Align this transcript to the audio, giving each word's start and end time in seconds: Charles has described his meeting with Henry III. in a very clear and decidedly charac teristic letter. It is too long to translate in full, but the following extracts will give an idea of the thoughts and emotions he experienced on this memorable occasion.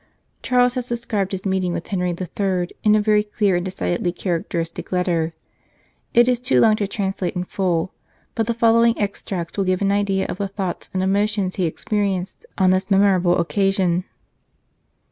Charles 0.41 0.73
has 0.73 0.89
described 0.89 1.31
his 1.31 1.45
meeting 1.45 1.73
with 1.73 1.85
Henry 1.89 2.09
III. 2.19 2.71
in 2.83 2.95
a 2.95 2.99
very 3.01 3.21
clear 3.21 3.55
and 3.55 3.63
decidedly 3.63 4.11
charac 4.11 4.47
teristic 4.47 4.91
letter. 4.91 5.35
It 6.15 6.27
is 6.27 6.39
too 6.39 6.59
long 6.59 6.75
to 6.77 6.87
translate 6.87 7.35
in 7.35 7.43
full, 7.43 7.93
but 8.33 8.47
the 8.47 8.55
following 8.55 8.97
extracts 8.97 9.59
will 9.59 9.65
give 9.65 9.83
an 9.83 9.91
idea 9.91 10.25
of 10.25 10.39
the 10.39 10.47
thoughts 10.47 10.89
and 10.91 11.03
emotions 11.03 11.57
he 11.57 11.65
experienced 11.65 12.47
on 12.57 12.71
this 12.71 12.89
memorable 12.89 13.37
occasion. 13.39 14.03